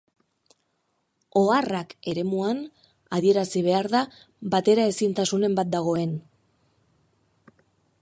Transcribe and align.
“Oharrak" 1.41 1.93
eremuan, 2.13 2.63
adierazi 3.19 3.63
behar 3.69 3.91
da 3.99 4.03
bateraezintasunen 4.57 5.61
bat 5.61 5.73
dagoen 5.79 6.21